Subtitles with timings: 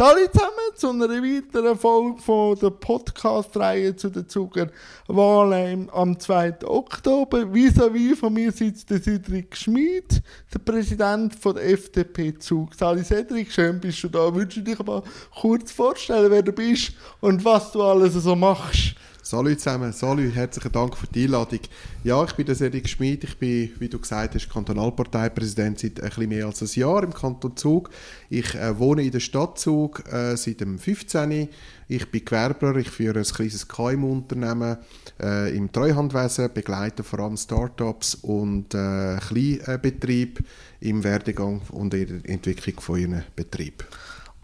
[0.00, 6.64] Salut zusammen zu einer weiteren Folge von der Podcast-Reihe zu den Zugerwahlen am 2.
[6.64, 7.40] Oktober.
[7.52, 10.22] Vis-à-vis von mir sitzt der Cedric Schmid,
[10.54, 12.74] der Präsident von der FDP Zug.
[12.74, 14.34] Salut Cedric, schön bist du da.
[14.34, 15.02] Würdest du dich aber
[15.38, 18.94] kurz vorstellen, wer du bist und was du alles so machst?
[19.30, 21.60] Salut zusammen, salut, herzlichen Dank für die Einladung.
[22.02, 26.08] Ja, ich bin der Cedric Schmid, ich bin, wie du gesagt hast, Kantonalparteipräsident seit ein
[26.08, 27.90] bisschen mehr als einem Jahr im Kanton Zug.
[28.28, 31.48] Ich äh, wohne in der Stadt Zug äh, seit dem 15.
[31.86, 34.78] Ich bin Gewerbler, ich führe ein kleines KMU-Unternehmen
[35.22, 40.42] äh, im Treuhandwesen, begleite vor allem Startups und äh, Kleinbetriebe
[40.80, 43.84] im Werdegang und in der Entwicklung von ihren Betrieb.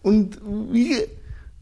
[0.01, 0.39] Und
[0.71, 0.95] wie,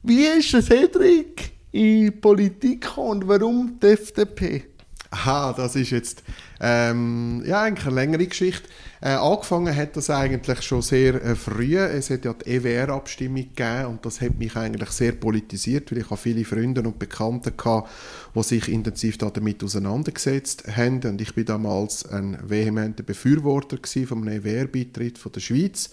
[0.04, 4.64] wie ist der Cedric in Politik und warum die FDP?
[5.12, 6.24] Aha, das ist jetzt
[6.62, 8.68] ähm, ja, eigentlich eine längere Geschichte.
[9.02, 11.78] Äh, angefangen hat das eigentlich schon sehr äh, früh.
[11.78, 16.10] Es hat ja die EWR-Abstimmung gegeben und das hat mich eigentlich sehr politisiert, weil ich
[16.10, 17.88] habe viele Freunde und Bekannte hatte,
[18.34, 21.02] die sich intensiv damit auseinandergesetzt haben.
[21.04, 23.78] Und ich bin damals ein vehementer Befürworter
[24.08, 25.90] von einem EWR-Beitritt der Schweiz.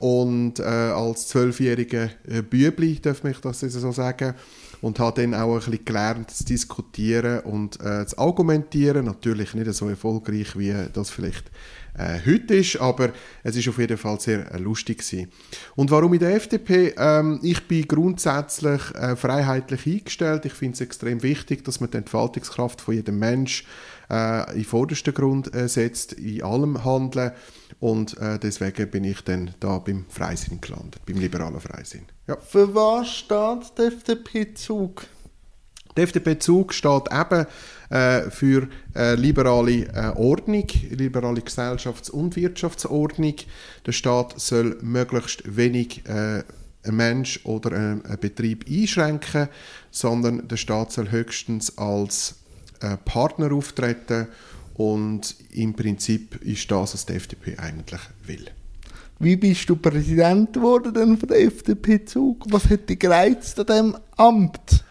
[0.00, 4.34] Und äh, als zwölfjähriger äh, Bübli, darf ich das so sagen,
[4.80, 9.04] und habe dann auch ein bisschen gelernt zu diskutieren und äh, zu argumentieren.
[9.04, 11.50] Natürlich nicht so erfolgreich, wie das vielleicht
[11.98, 13.10] äh, heute ist, aber
[13.42, 15.30] es ist auf jeden Fall sehr äh, lustig gewesen.
[15.76, 16.94] Und warum in der FDP?
[16.96, 20.46] Ähm, ich bin grundsätzlich äh, freiheitlich eingestellt.
[20.46, 23.66] Ich finde es extrem wichtig, dass man die Entfaltungskraft von jedem Mensch
[24.10, 27.32] äh, in vordersten Grund äh, setzt, in allem Handeln.
[27.78, 32.02] Und äh, deswegen bin ich dann da beim Freisinn gelandet, beim liberalen Freisinn.
[32.26, 32.36] Ja.
[32.36, 35.06] Für was steht der FDP-Zug?
[35.96, 37.46] Der FDP-Zug steht eben
[37.90, 43.34] äh, für äh, liberale äh, Ordnung, liberale Gesellschafts- und Wirtschaftsordnung.
[43.86, 46.44] Der Staat soll möglichst wenig äh,
[46.82, 49.48] ein Mensch oder ein, ein, Betrieb einschränken,
[49.90, 52.39] sondern der Staat soll höchstens als
[52.80, 54.28] äh, Partner auftreten
[54.74, 58.50] und im Prinzip ist das, was die FDP eigentlich will.
[59.18, 62.46] Wie bist du Präsident geworden von der FDP-Zug?
[62.48, 64.84] Was hat dich gereizt an diesem Amt?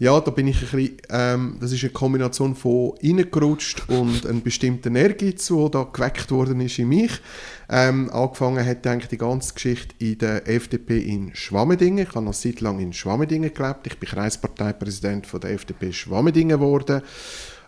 [0.00, 4.40] Ja, da bin ich ein bisschen, ähm, das ist eine Kombination von reingerutscht und einem
[4.40, 7.20] bestimmten Ehrgeiz, der da geweckt worden ist in mich.
[7.68, 12.06] Ähm, angefangen hat eigentlich die ganze Geschichte in der FDP in Schwammendingen.
[12.08, 13.88] Ich habe noch seit lang in Schwammendingen gelebt.
[13.88, 17.02] Ich bin Kreisparteipräsident von der FDP Schwammendingen geworden.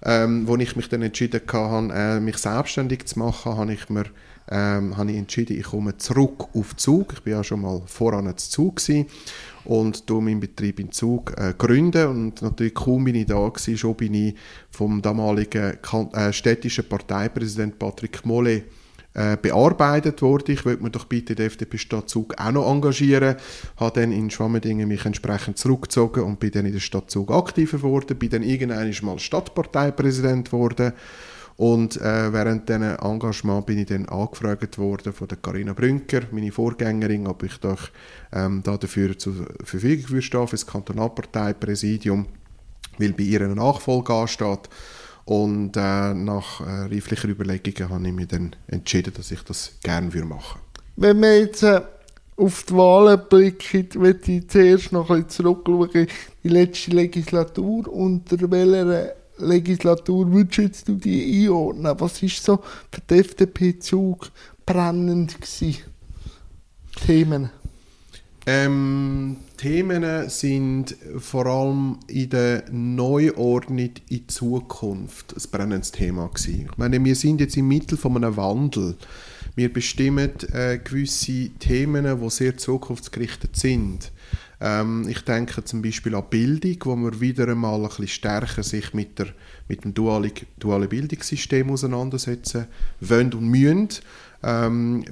[0.02, 4.06] Ähm, wo ich mich dann entschieden hatte, äh, mich selbstständig zu machen, habe ich mir
[4.50, 7.14] ähm, habe ich entschieden, ich komme zurück auf Zug.
[7.14, 8.80] Ich war ja schon mal voran zu Zug
[9.64, 13.78] und du meinen Betrieb in Zug äh, gründen und natürlich kaum bin ich da gewesen,
[13.78, 14.34] schon bin ich
[14.70, 15.78] vom damaligen
[16.12, 18.64] äh, städtischen Parteipräsident Patrick Mollet
[19.14, 20.52] äh, bearbeitet wurde.
[20.52, 23.36] Ich wollte mir doch bitte die FDP Stadt Zug auch noch engagieren.
[23.76, 27.76] Habe dann in Schwammendingen mich entsprechend zurückgezogen und bin dann in der Stadt Zug aktiver
[27.76, 28.18] geworden.
[28.18, 30.94] Bin dann irgendwann mal Stadtparteipräsident geworden.
[31.56, 36.50] Und äh, während diesem Engagement bin ich dann angefragt worden von der Carina Brünker, meine
[36.50, 37.90] Vorgängerin, ob ich doch
[38.32, 42.26] ähm, da dafür zur Verfügung stehe, für das Kantonalparteipräsidium,
[42.98, 44.68] weil bei ihr eine Nachfolge ansteht.
[45.24, 50.06] Und äh, nach äh, reiflicher Überlegungen habe ich mich dann entschieden, dass ich das gerne
[50.06, 50.42] machen würde.
[50.96, 51.80] Wenn wir jetzt äh,
[52.36, 56.08] auf die Wahlen blicken, möchte ich zuerst noch ein bisschen zurückschauen,
[56.42, 61.94] die letzte Legislatur, unter welcher Legislatur würdest du die einordnen?
[61.98, 64.30] Was war so für die FDP-Zug
[64.64, 65.78] brennend gewesen?
[67.06, 67.50] Themen?
[68.44, 76.68] Ähm, Themen sind vor allem in der Neuordnung in Zukunft ein brennendes Thema gewesen.
[76.70, 78.96] Ich meine, wir sind jetzt im Mittel von einem Wandel.
[79.54, 84.10] Wir bestimmen äh, gewisse Themen, die sehr zukunftsgerichtet sind.
[84.64, 88.94] Ähm, ich denke zum Beispiel an Bildung, wo wir wieder einmal ein bisschen stärker sich
[88.94, 89.26] mit, der,
[89.66, 92.66] mit dem dualen, dualen Bildungssystem auseinandersetzen
[93.00, 93.88] wollen und müssen.
[94.44, 95.04] Ähm,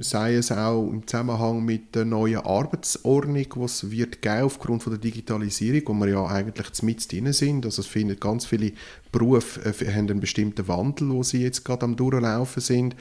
[0.00, 5.00] sei es auch im Zusammenhang mit der neuen Arbeitsordnung, es wird geben aufgrund von der
[5.00, 7.64] Digitalisierung, wo wir ja eigentlich mit drin sind.
[7.64, 8.72] Also es findet ganz viele
[9.10, 12.96] Berufe äh, haben einen bestimmten Wandel, wo sie jetzt gerade am durchlaufen sind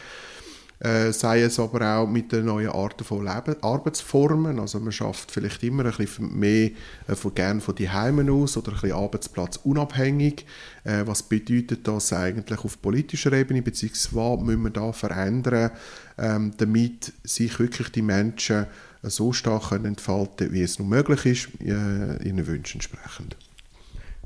[0.81, 4.59] äh, sei es aber auch mit den neuen Arten von Leben, Arbeitsformen.
[4.59, 6.71] Also man schafft vielleicht immer ein bisschen mehr
[7.07, 10.45] äh, von, gern von die Heimen aus oder ein bisschen arbeitsplatzunabhängig.
[10.83, 15.69] Äh, was bedeutet das eigentlich auf politischer Ebene, beziehungsweise was müssen wir da verändern,
[16.17, 18.65] ähm, damit sich wirklich die Menschen
[19.03, 23.37] äh, so stark entfalten wie es nur möglich ist, äh, ihren Wünschen entsprechend.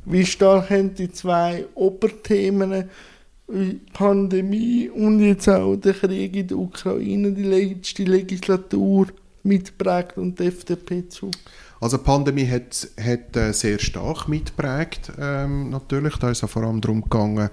[0.06, 2.90] Wie stark haben die zwei Oberthemen
[3.94, 9.07] Pandemie und jetzt auch der Krieg in der Ukraine, die letzte Legislatur
[9.44, 11.30] mitprägt und die FDP zu?
[11.80, 16.15] Also die Pandemie hat, hat äh, sehr stark mitprägt ähm, natürlich.
[16.18, 17.50] Da ist es vor allem darum gegangen,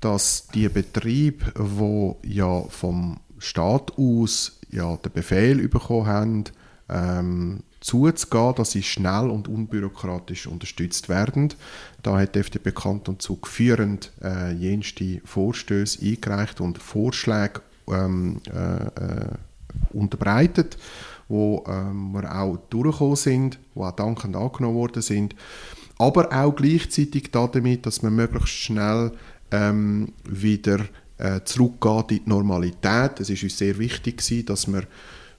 [0.00, 6.44] dass die Betriebe, wo ja vom Staat aus ja den Befehl bekommen haben,
[6.90, 11.54] ähm, zuzugehen, dass sie schnell und unbürokratisch unterstützt werden.
[12.02, 18.84] Da hat die FDP Kanton Zug führend äh, jenste Vorstöße eingereicht und Vorschläge ähm, äh,
[18.84, 19.28] äh,
[19.92, 20.76] unterbreitet,
[21.28, 25.34] wo ähm, wir auch durchgekommen sind, wo auch dankend angenommen worden sind,
[25.98, 29.12] aber auch gleichzeitig damit, dass man möglichst schnell
[29.50, 30.80] ähm, wieder
[31.18, 33.20] äh, zurückgeht in die Normalität.
[33.20, 34.84] Es ist uns sehr wichtig dass wir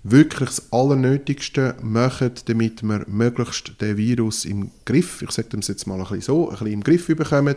[0.03, 5.86] wirklich das Allernötigste machen, damit wir möglichst den Virus im Griff, ich sage das jetzt
[5.86, 7.56] mal ein bisschen so, ein bisschen im Griff bekommen,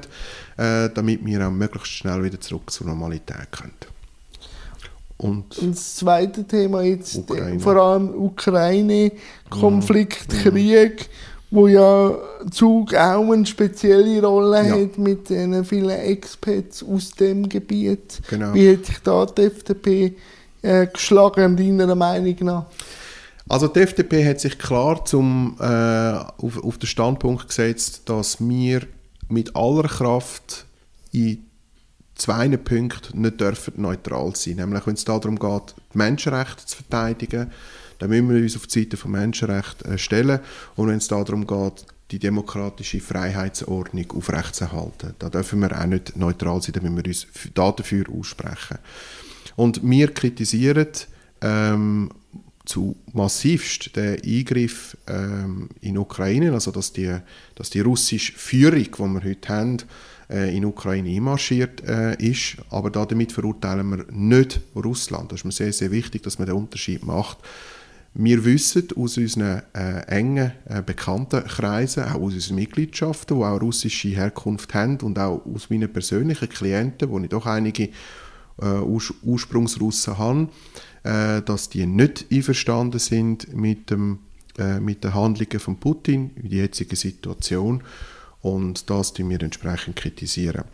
[0.56, 3.72] äh, damit wir auch möglichst schnell wieder zurück zur Normalität können.
[5.16, 7.60] Und, und das zweite Thema jetzt, Ukraine.
[7.60, 10.50] vor allem Ukraine-Konflikt, ja.
[10.50, 11.08] Krieg,
[11.50, 12.18] wo ja
[12.50, 14.74] Zug auch eine spezielle Rolle ja.
[14.74, 18.20] hat mit den vielen Expats aus dem Gebiet.
[18.28, 18.52] Genau.
[18.52, 20.16] Wie hat sich da die FDP
[20.64, 22.66] äh, geschlagen, deiner Meinung nach?
[23.48, 28.82] Also die FDP hat sich klar zum, äh, auf, auf den Standpunkt gesetzt, dass wir
[29.28, 30.64] mit aller Kraft
[31.12, 31.44] in
[32.14, 37.50] zwei Punkten nicht dürfen neutral sein Nämlich, wenn es darum geht, die Menschenrechte zu verteidigen,
[37.98, 40.40] dann müssen wir uns auf die Seite des Menschenrechts äh, stellen.
[40.76, 46.62] Und wenn es darum geht, die demokratische Freiheitsordnung aufrechtzuerhalten, da dürfen wir auch nicht neutral
[46.62, 48.78] sein, dann müssen wir uns dafür aussprechen.
[49.56, 50.88] Und wir kritisieren
[51.40, 52.10] ähm,
[52.64, 57.14] zu massivst den Eingriff ähm, in Ukraine, also dass die,
[57.54, 59.76] dass die russische Führung, die wir heute haben,
[60.30, 62.56] äh, in Ukraine einmarschiert äh, ist.
[62.70, 65.30] Aber damit verurteilen wir nicht Russland.
[65.30, 67.38] Das ist mir sehr, sehr wichtig, dass man den Unterschied macht.
[68.16, 74.08] Wir wissen aus unseren äh, engen äh, Bekanntenkreisen, auch aus unseren Mitgliedschaften, die auch russische
[74.08, 77.90] Herkunft haben und auch aus meinen persönlichen Klienten, wo ich doch einige
[78.60, 78.80] äh,
[79.22, 80.48] Ursprungsrussen habe,
[81.02, 84.20] äh, dass die nicht einverstanden sind mit, dem,
[84.58, 87.82] äh, mit den Handlungen von Putin in der jetzigen Situation
[88.42, 90.64] und das die wir entsprechend kritisieren.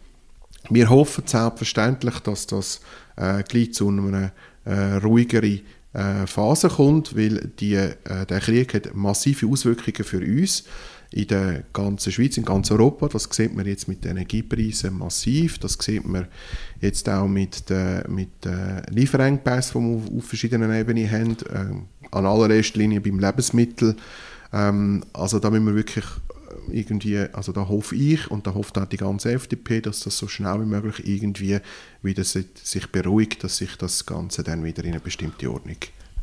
[0.68, 2.80] Wir hoffen selbstverständlich, dass das
[3.16, 4.32] äh, gleich zu einer
[4.64, 5.62] äh, ruhigeren
[5.92, 10.64] äh, Phase kommt, weil die, äh, der Krieg hat massive Auswirkungen für uns
[11.12, 13.08] in der ganzen Schweiz, in ganz Europa.
[13.08, 15.58] Das sieht man jetzt mit den Energiepreisen massiv.
[15.58, 16.28] Das sieht man
[16.80, 18.28] jetzt auch mit den, mit
[18.90, 21.36] Lieferengpässen, die wir auf verschiedenen Ebenen haben.
[21.52, 23.96] Ähm, an allererster Linie beim Lebensmittel.
[24.52, 26.04] Ähm, also da müssen wir wirklich
[26.70, 30.28] irgendwie, also da hoffe ich und da hofft auch die ganze FDP, dass das so
[30.28, 31.58] schnell wie möglich irgendwie
[32.02, 35.76] wieder sich beruhigt, dass sich das Ganze dann wieder in eine bestimmte Ordnung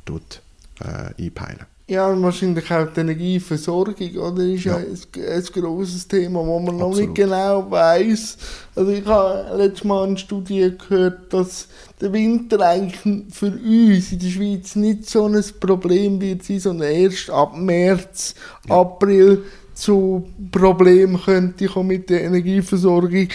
[0.06, 0.42] tut,
[0.82, 1.66] äh, einpeilen.
[1.90, 4.44] Ja, und wahrscheinlich auch die Energieversorgung, oder?
[4.44, 6.80] Ist ja, ein, ein grosses Thema, wo man Absolut.
[6.82, 8.38] noch nicht genau weiß.
[8.76, 11.70] Also ich habe letztes Mal eine Studie gehört, dass
[12.02, 16.92] der Winter eigentlich für uns in der Schweiz nicht so ein Problem wird sein, sondern
[16.92, 18.36] erst ab März,
[18.68, 18.82] ja.
[18.82, 23.30] April zu Problemen könnte kommen mit der Energieversorgung.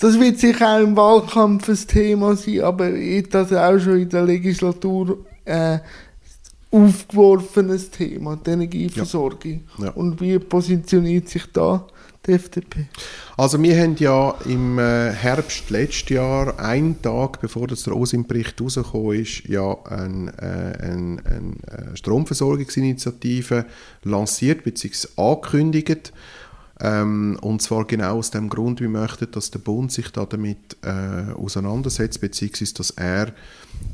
[0.00, 4.24] Das wird sicher auch im Wahlkampf ein Thema sein, aber das auch schon in der
[4.24, 5.78] Legislatur äh,
[6.70, 9.62] aufgeworfenes Thema, die Energieversorgung.
[9.78, 9.86] Ja.
[9.86, 9.90] Ja.
[9.90, 11.86] Und wie positioniert sich da
[12.26, 12.86] die FDP?
[13.36, 18.60] Also wir haben ja im äh, Herbst letzten Jahr, einen Tag bevor das der OSIM-Bericht
[18.60, 23.66] rausgekommen ist, ja eine äh, ein, ein äh, Stromversorgungsinitiative
[24.04, 25.08] lanciert bzw.
[25.16, 26.12] angekündigt.
[26.80, 30.76] Ähm, und zwar genau aus dem Grund, wir möchten, dass der Bund sich da damit
[30.82, 33.34] äh, auseinandersetzt, beziehungsweise dass er,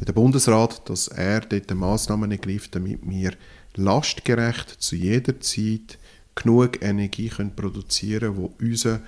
[0.06, 3.32] der Bundesrat, dass er dort Massnahmen ergreift, damit wir
[3.74, 5.98] lastgerecht zu jeder Zeit
[6.36, 9.00] genug Energie können produzieren können, die unser,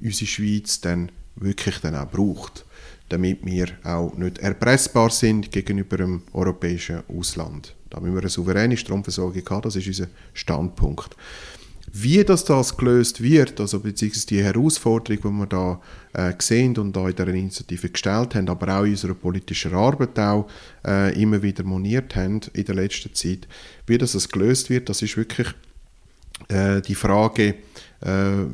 [0.00, 2.64] unsere Schweiz dann wirklich dann auch braucht,
[3.08, 7.74] damit wir auch nicht erpressbar sind gegenüber dem europäischen Ausland.
[7.90, 11.16] Da müssen wir eine souveräne Stromversorgung haben, das ist unser Standpunkt.
[11.98, 15.80] Wie das, das gelöst wird, also beziehungsweise die Herausforderung, die wir da
[16.12, 20.18] äh, sehen und da in der Initiative gestellt haben, aber auch in unserer politischen Arbeit
[20.18, 20.46] auch
[20.86, 23.48] äh, immer wieder moniert haben in der letzten Zeit,
[23.86, 25.48] wie das, das gelöst wird, das ist wirklich
[26.48, 27.54] äh, die Frage,
[28.02, 28.44] äh,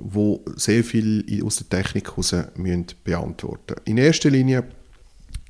[0.00, 3.76] wo sehr viel aus der Technik heraus müssen beantworten.
[3.86, 4.64] In erster Linie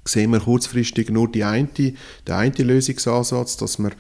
[0.05, 1.97] sehen wir kurzfristig nur die eine, den
[2.29, 3.91] einen Lösungsansatz, dass wir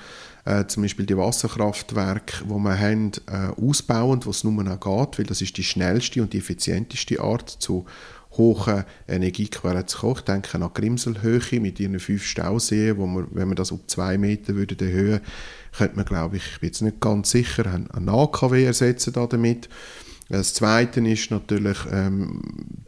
[0.48, 5.26] äh, zum Beispiel die Wasserkraftwerke, die wir haben, äh, ausbauen, was nur noch geht, weil
[5.26, 7.84] das ist die schnellste und die effizienteste Art zu
[8.32, 10.14] hohen Energiequellen zu kommen.
[10.16, 14.16] Ich denke an Grimselhöhe mit ihren fünf Stauseen, wo man, wenn man das um zwei
[14.16, 15.20] Meter würde erhöhen,
[15.76, 19.68] könnte man, glaube ich, ich bin jetzt nicht ganz sicher, einen AKW ersetzen damit.
[20.30, 22.42] Das Zweite ist natürlich, ähm,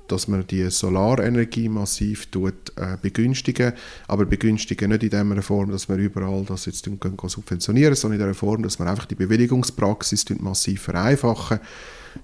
[0.09, 3.73] dass man die Solarenergie massiv tut, äh, begünstigen,
[4.09, 8.26] aber begünstigen nicht in der Form, dass wir überall das jetzt können subventionieren, sondern in
[8.26, 11.61] der Form, dass man einfach die Bewilligungspraxis massiv vereinfachen,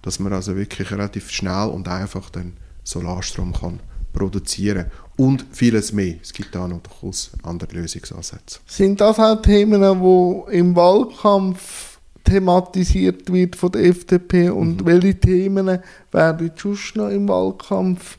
[0.02, 2.52] dass man also wirklich relativ schnell und einfach den
[2.84, 3.80] Solarstrom kann
[4.12, 6.16] produzieren und vieles mehr.
[6.22, 8.60] Es gibt da noch durchaus andere Lösungsansätze.
[8.66, 11.95] Sind das auch Themen, die im Wahlkampf
[12.26, 14.86] thematisiert wird von der FDP und mhm.
[14.86, 15.78] welche Themen
[16.12, 18.18] werden sonst noch im Wahlkampf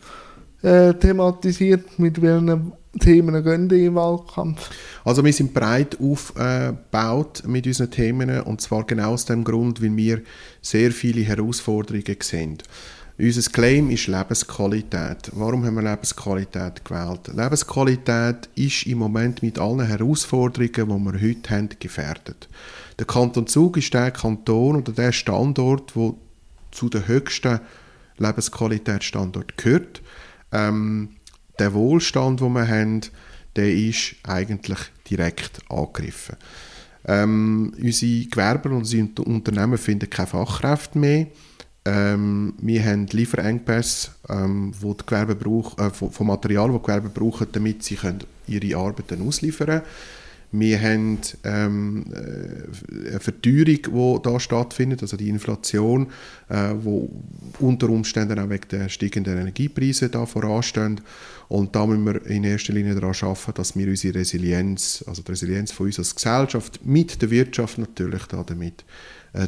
[0.64, 4.70] äh, thematisiert, mit welchen Themen gehen die im Wahlkampf?
[5.04, 9.96] Also wir sind breit aufgebaut mit unseren Themen und zwar genau aus dem Grund, weil
[9.96, 10.22] wir
[10.62, 12.58] sehr viele Herausforderungen sehen.
[13.20, 15.32] Unser Claim ist Lebensqualität.
[15.34, 17.28] Warum haben wir Lebensqualität gewählt?
[17.34, 22.48] Lebensqualität ist im Moment mit allen Herausforderungen, die wir heute haben, gefährdet.
[23.00, 26.20] Der Kanton Zug ist der Kanton oder der Standort, wo
[26.70, 27.60] zu den höchsten
[28.20, 30.04] Lebensqualitätsstandorten gehört.
[30.52, 31.10] Ähm,
[31.58, 33.02] der Wohlstand, den wir haben,
[33.56, 36.36] der ist eigentlich direkt angegriffen.
[37.06, 41.28] Ähm, unsere Gewerber und unsere Unternehmen finden keine Fachkräfte mehr.
[41.88, 46.86] Ähm, wir haben Lieferengpässe ähm, wo die Gewerbe brauch, äh, von, von Material, das die
[46.86, 49.82] Gewerbe brauchen, damit sie können ihre Arbeiten ausliefern können.
[50.52, 56.08] Wir haben ähm, äh, eine Verteuerung, die da stattfindet, also die Inflation,
[56.48, 56.74] äh,
[57.60, 61.02] unter Umständen auch wegen der steigenden Energiepreise da voranstehen.
[61.50, 65.32] Und da müssen wir in erster Linie daran arbeiten, dass wir unsere Resilienz, also die
[65.32, 68.86] Resilienz von uns als Gesellschaft, mit der Wirtschaft natürlich da damit,
[69.34, 69.48] äh,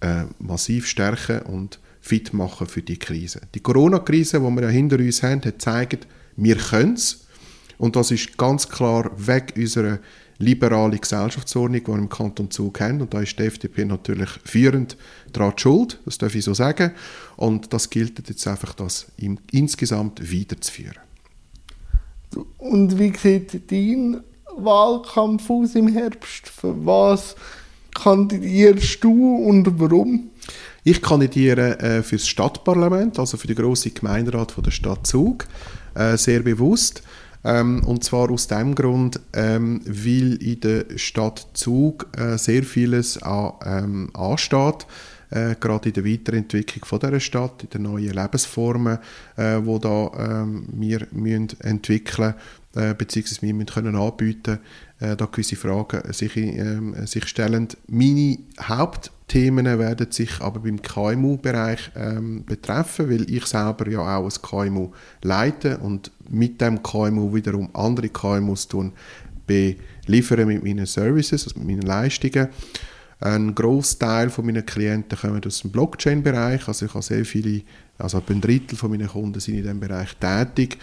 [0.00, 3.40] äh, massiv stärken und fit machen für die Krise.
[3.54, 7.26] Die Corona-Krise, die wir ja hinter uns haben, hat gezeigt, wir können es
[7.78, 10.00] und das ist ganz klar weg unserer
[10.38, 13.00] liberalen Gesellschaftsordnung, die wir im Kanton Zug haben.
[13.00, 14.96] Und da ist die FDP natürlich führend
[15.32, 16.92] daran schuld, das darf ich so sagen.
[17.36, 20.98] Und das gilt jetzt einfach, das im, insgesamt weiterzuführen.
[22.58, 24.20] Und wie sieht dein
[24.56, 26.48] Wahlkampf aus im Herbst?
[26.48, 27.34] Für was
[27.94, 30.30] kandidierst du und warum?
[30.84, 35.46] Ich kandidiere äh, für das Stadtparlament, also für den grossen Gemeinderat von der Stadt Zug,
[35.94, 37.02] äh, sehr bewusst.
[37.44, 43.22] Ähm, und zwar aus dem Grund, ähm, weil in der Stadt Zug äh, sehr vieles
[43.22, 44.86] an, ähm, ansteht.
[45.30, 48.98] Äh, gerade in der Weiterentwicklung von dieser Stadt, in den neuen Lebensformen,
[49.36, 52.34] äh, wo da ähm, wir müssen entwickeln
[52.74, 54.58] äh, beziehungsweise wir müssen können anbieten,
[55.00, 57.68] äh, da gewisse Fragen sich, äh, sich stellen.
[57.86, 64.42] Meine Hauptthemen werden sich aber beim KMU-Bereich ähm, betreffen, weil ich selber ja auch ein
[64.42, 64.90] KMU
[65.22, 68.92] leite und mit dem KMU wiederum andere KMUs tun,
[69.46, 72.48] beliefern mit meinen Services, also mit meinen Leistungen.
[73.20, 77.62] Ein Großteil von meinen Klienten kommen aus dem Blockchain-Bereich, also ich habe sehr viele,
[77.98, 80.78] also ein Drittel von meinen Kunden sind in diesem Bereich tätig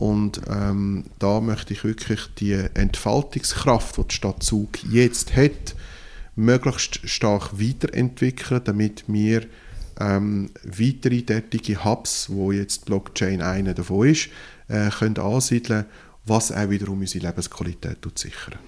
[0.00, 5.74] und ähm, da möchte ich wirklich die Entfaltungskraft, die die Stadt Zug jetzt hat,
[6.36, 9.42] möglichst stark weiterentwickeln, damit wir
[10.00, 14.30] ähm, weitere tätige Hubs, wo jetzt Blockchain einer davon ist,
[14.68, 15.84] äh, können ansiedeln,
[16.24, 18.58] was auch wiederum unsere Lebensqualität sichern.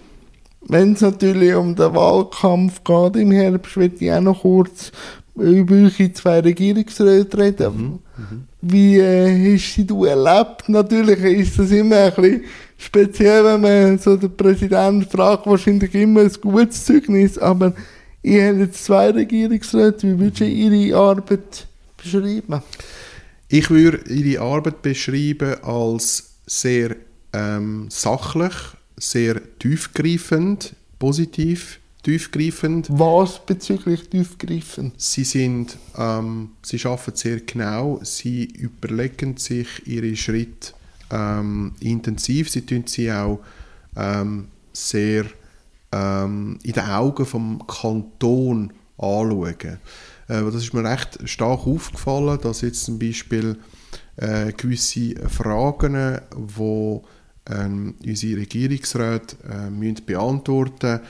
[0.69, 4.93] Wenn es natürlich um den Wahlkampf geht im Herbst, würde ich auch noch kurz
[5.35, 8.01] über eure zwei Regierungsräte reden.
[8.17, 8.45] Mhm.
[8.61, 10.69] Wie äh, hast du erlebt?
[10.69, 12.45] Natürlich ist das immer ein bisschen
[12.77, 17.73] speziell, wenn man so den Präsidenten fragt, wahrscheinlich immer ein gutes Zeugnis, aber
[18.23, 22.63] ihr habt jetzt zwei Regierungsräte, wie würdest du ihre Arbeit beschreiben?
[23.49, 26.97] Ich würde ihre Arbeit beschreiben als sehr
[27.33, 28.53] ähm, sachlich,
[28.97, 32.89] sehr tiefgreifend, positiv tiefgreifend.
[32.91, 35.01] Was bezüglich tiefgreifend?
[35.01, 40.73] Sie sind, ähm, sie arbeiten sehr genau, sie überlegen sich ihre Schritte
[41.11, 43.41] ähm, intensiv, sie tun sie auch
[43.97, 45.27] ähm, sehr
[45.93, 49.79] ähm, in den Augen vom Kanton anschauen.
[50.29, 53.59] Äh, das ist mir recht stark aufgefallen, dass jetzt zum Beispiel
[54.17, 57.05] äh, gewisse Fragen, wo
[57.51, 61.01] ähm, unsere Regierungsräte äh, müssen beantworten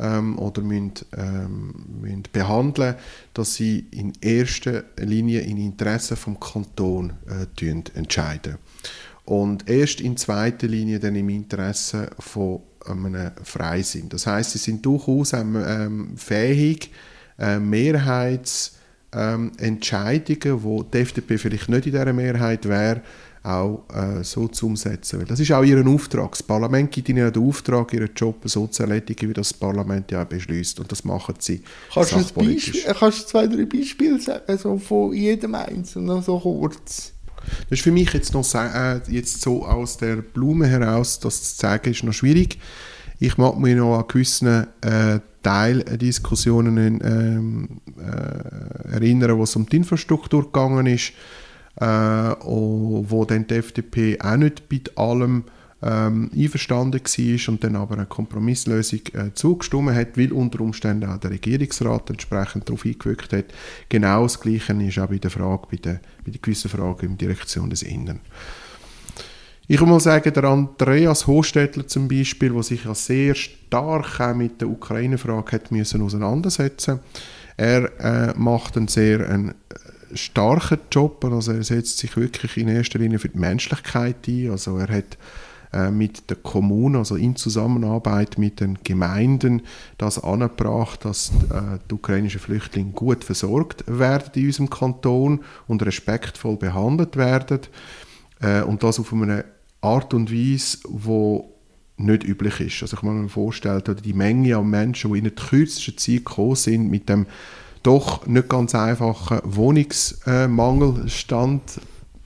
[0.00, 2.94] ähm, oder müssen, ähm, müssen behandeln,
[3.34, 8.56] dass sie in erster Linie in Interesse vom Kanton äh, entscheiden
[9.24, 14.08] und erst in zweiter Linie dann im Interesse von einem Freisinn.
[14.08, 16.90] Das heißt, sie sind durchaus ähm, fähig,
[17.38, 18.76] äh, Mehrheits
[19.14, 23.02] ähm, wo die FDP vielleicht nicht in dieser Mehrheit wäre,
[23.42, 25.20] auch äh, so zu umsetzen.
[25.20, 26.30] Weil das ist auch ihr Auftrag.
[26.32, 30.24] Das Parlament gibt ihnen den Auftrag, ihren Job so zu erledigen, wie das Parlament ja
[30.24, 30.78] beschließt.
[30.80, 35.12] Und das machen sie kannst du, Beispiel, kannst du zwei, drei Beispiele sagen, also von
[35.12, 37.12] jedem Einzelnen, so kurz?
[37.68, 41.60] Das ist für mich jetzt noch äh, jetzt so aus der Blume heraus, das zu
[41.60, 42.58] sagen, ist noch schwierig.
[43.18, 49.76] Ich mag mich noch an gewissen äh, Teildiskussionen ähm, äh, erinnern, wo es um die
[49.76, 51.41] Infrastruktur gegangen ist äh,
[51.76, 55.44] wo dann die FDP auch nicht bei allem
[55.82, 61.18] ähm, einverstanden war und dann aber eine Kompromisslösung äh, zugestimmt hat, weil unter Umständen auch
[61.18, 63.46] der Regierungsrat entsprechend darauf eingewirkt hat.
[63.88, 67.18] Genau das Gleiche ist auch bei der Frage, bei der, bei der gewissen Frage in
[67.18, 68.20] Direktion des Innen.
[69.66, 74.60] Ich würde mal sagen, der Andreas Hostetler zum Beispiel, der sich ja sehr stark mit
[74.60, 77.00] der Ukraine-Frage auseinandersetzen
[77.56, 79.54] er äh, macht einen sehr einen
[80.14, 81.24] starken Job.
[81.24, 84.50] Also er setzt sich wirklich in erster Linie für die Menschlichkeit ein.
[84.50, 85.18] Also er hat
[85.72, 89.62] äh, mit der Kommune, also in Zusammenarbeit mit den Gemeinden,
[89.96, 96.56] das angebracht, dass äh, die ukrainischen Flüchtlinge gut versorgt werden in unserem Kanton und respektvoll
[96.56, 97.60] behandelt werden.
[98.40, 99.46] Äh, und das auf eine
[99.80, 101.52] Art und Weise, wo
[101.96, 102.82] nicht üblich ist.
[102.82, 106.56] Also ich kann mir vorstellen, die Menge an Menschen, die in der kürzesten Zeit gekommen
[106.56, 107.26] sind mit dem
[107.82, 111.80] doch nicht ganz einfachen Wohnungsmangelstand,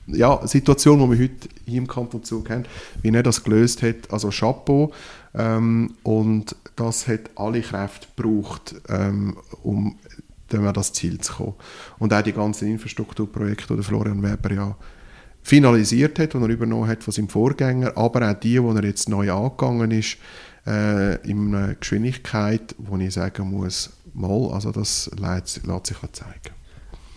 [0.07, 2.65] ja, Situation, die wir heute hier im Kanton Zug haben,
[3.03, 4.93] wie er das gelöst hat, also Chapeau.
[5.35, 9.97] Ähm, und das hat alle Kräfte gebraucht, ähm, um
[10.53, 11.55] an das Ziel zu kommen.
[11.99, 14.77] Und auch die ganzen Infrastrukturprojekte, die Florian Weber ja
[15.43, 19.09] finalisiert hat und er übernommen hat von seinem Vorgänger, aber auch die, die er jetzt
[19.09, 20.19] neu angegangen ist,
[20.67, 26.55] äh, in einer Geschwindigkeit, wo ich sagen muss, mal, also das lässt, lässt sich zeigen.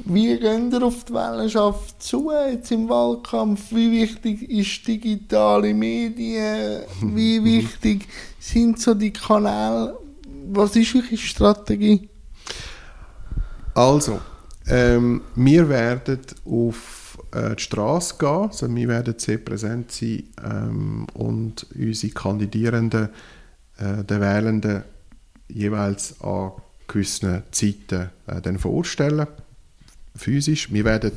[0.06, 3.72] Wie gehen ihr auf die Wellenschaft zu jetzt im Wahlkampf?
[3.72, 6.84] Wie wichtig ist digitale Medien?
[7.01, 8.08] Wie wichtig
[8.39, 9.98] sind so die Kanäle?
[10.51, 12.10] Was ist eure Strategie?
[13.74, 14.22] Also,
[14.68, 21.07] ähm, wir werden auf äh, die Straße gehen, also wir werden sehr präsent sein ähm,
[21.14, 23.09] und unsere Kandidierenden,
[23.77, 24.83] äh, den Wählenden
[25.50, 26.53] jeweils an
[26.90, 29.28] gewissen Zeiten äh, dann vorstellen,
[30.16, 30.72] physisch.
[30.74, 31.14] Wir werden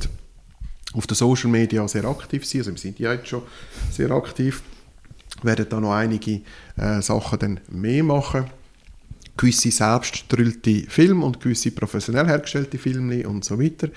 [0.92, 3.42] auf den Social Media sehr aktiv sein, also wir sind ja jetzt schon
[3.90, 4.62] sehr aktiv,
[5.42, 6.42] wir werden da noch einige
[6.76, 8.44] äh, Sachen dann mehr machen,
[9.36, 10.24] gewisse selbst
[10.88, 13.88] Filme und gewisse professionell hergestellte Filme und so weiter.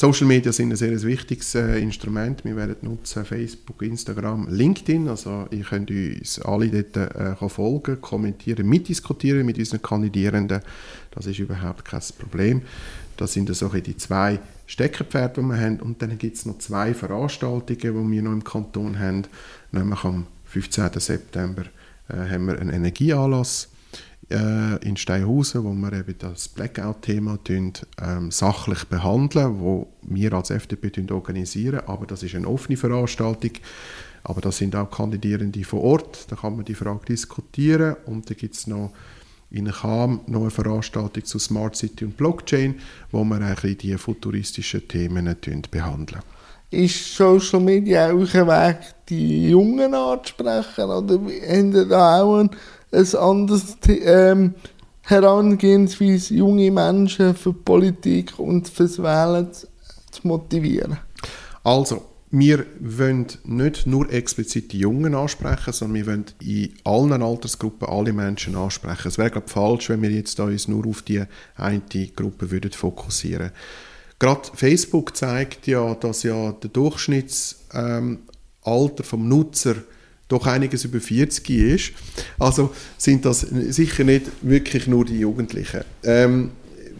[0.00, 2.44] Social Media sind ein sehr wichtiges äh, Instrument.
[2.44, 5.08] Wir werden nutzen Facebook, Instagram, LinkedIn.
[5.08, 10.60] Also ihr könnt uns alle dort äh, folgen, kommentieren, mitdiskutieren mit unseren Kandidierenden.
[11.10, 12.62] Das ist überhaupt kein Problem.
[13.16, 15.80] Das sind so die zwei Steckenpferde, die wir haben.
[15.80, 19.24] Und dann gibt es noch zwei Veranstaltungen, die wir noch im Kanton haben.
[19.72, 20.90] Nämlich am 15.
[21.00, 21.64] September
[22.08, 23.68] äh, haben wir einen Energieanlass
[24.30, 31.80] in Steinhausen, wo wir eben das Blackout-Thema ähm, sachlich behandeln, wo wir als FDP organisieren,
[31.86, 33.52] aber das ist eine offene Veranstaltung.
[34.24, 38.34] Aber da sind auch Kandidierende vor Ort, da kann man die Frage diskutieren und da
[38.34, 38.92] gibt es noch
[39.50, 42.74] in Cham noch eine Veranstaltung zu Smart City und Blockchain,
[43.10, 45.34] wo wir ein die futuristischen Themen
[45.70, 46.20] behandeln.
[46.70, 50.84] Ist Social Media auch ein Weg, die Jungen anzusprechen?
[50.84, 52.50] Oder haben da auch einen
[52.92, 54.54] ein anderes ähm,
[55.02, 59.66] Herangehensweise, junge Menschen für Politik und fürs Wählen zu,
[60.22, 60.98] motivieren?
[61.64, 67.88] Also, wir wollen nicht nur explizit die Jungen ansprechen, sondern wir wollen in allen Altersgruppen
[67.88, 69.08] alle Menschen ansprechen.
[69.08, 71.24] Es wäre glaube falsch, wenn wir jetzt uns nur auf die
[71.56, 71.80] eine
[72.14, 73.52] Gruppe würden fokussieren.
[74.18, 78.04] Gerade Facebook zeigt ja, dass ja der Durchschnittsalter
[78.64, 79.76] ähm, vom Nutzer
[80.28, 81.92] doch einiges über 40 ist.
[82.38, 85.80] Also sind das sicher nicht wirklich nur die Jugendlichen.
[86.04, 86.50] Ähm,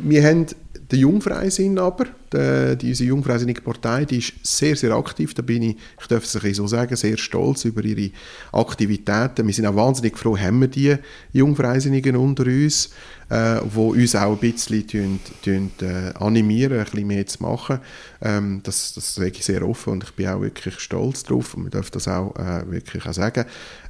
[0.01, 0.47] wir haben
[0.91, 5.35] den Jungfreisinn aber, die, diese Jungfreisinnige Partei, die ist sehr, sehr aktiv.
[5.35, 8.11] Da bin ich, ich darf es so sagen, sehr stolz über ihre
[8.53, 9.47] Aktivitäten.
[9.47, 10.97] Wir sind auch wahnsinnig froh, haben wir die
[11.33, 12.91] Jungfreisinnigen unter uns,
[13.29, 17.81] äh, wo uns auch ein bisschen tun, tun, äh, animieren, ein bisschen mehr zu machen.
[18.23, 21.65] Ähm, das, das sage ich sehr offen und ich bin auch wirklich stolz drauf und
[21.65, 23.45] wir dürfen das auch äh, wirklich auch sagen.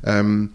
[0.04, 0.50] Ähm,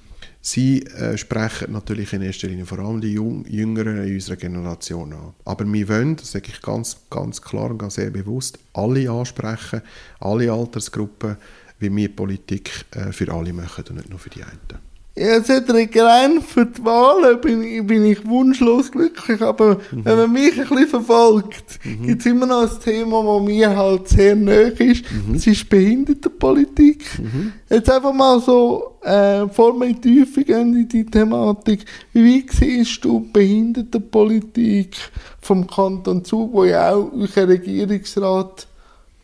[0.46, 5.14] Sie äh, sprechen natürlich in erster Linie vor allem die Jung Jüngeren in unserer Generation
[5.14, 5.34] an.
[5.46, 9.82] Aber wir wollen, das sage ich ganz, ganz klar und ganz sehr bewusst, alle ansprechen,
[10.20, 11.38] alle Altersgruppen,
[11.80, 14.93] wie wir Politik äh, für alle machen und nicht nur für die einen.
[15.16, 20.06] Ja, Cedric, rein für die Wahlen bin ich, bin ich wunschlos glücklich, aber mhm.
[20.06, 22.08] wenn man mich ein bisschen verfolgt, mhm.
[22.08, 25.34] gibt es immer noch ein Thema, das mir halt sehr nahe ist, mhm.
[25.34, 27.06] das ist Behindertenpolitik.
[27.20, 27.54] Mhm.
[27.70, 32.44] Jetzt einfach mal so, äh, vor wir in die Tiefe gehen in die Thematik, wie
[32.50, 34.98] siehst du Behindertenpolitik
[35.42, 38.66] vom Kanton Zug, wo ja auch euer Regierungsrat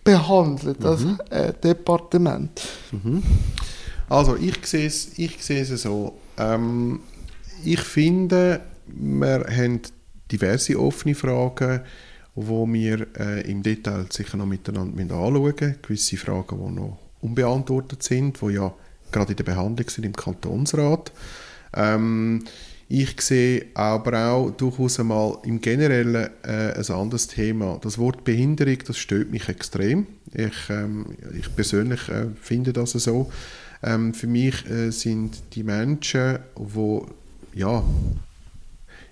[0.03, 1.17] behandelt, das mhm.
[1.31, 2.61] äh, Departement?
[2.91, 3.23] Mhm.
[4.09, 6.17] Also ich sehe es, ich sehe es so.
[6.37, 7.01] Ähm,
[7.63, 9.81] ich finde, wir haben
[10.31, 11.81] diverse offene Fragen,
[12.35, 15.75] wo wir äh, im Detail sicher noch miteinander anschauen müssen.
[15.81, 18.73] Gewisse Fragen, die noch unbeantwortet sind, die ja
[19.11, 21.11] gerade in der Behandlung sind im Kantonsrat.
[21.73, 22.45] Ähm,
[22.87, 27.77] ich sehe aber auch durchaus einmal im Generellen äh, ein anderes Thema.
[27.81, 30.07] Das Wort Behinderung, das stört mich extrem.
[30.33, 31.05] Ich, ähm,
[31.37, 33.29] ich persönlich äh, finde das so.
[33.83, 37.07] Ähm, für mich äh, sind die Menschen, wo
[37.53, 37.83] ja